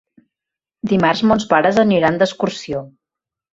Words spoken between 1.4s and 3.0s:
pares aniran d'excursió.